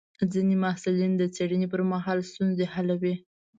ځینې 0.31 0.55
محصلین 0.63 1.11
د 1.17 1.23
څېړنې 1.35 1.67
پر 1.73 1.81
مهال 1.91 2.19
ستونزې 2.29 2.65
حلوي. 2.73 3.15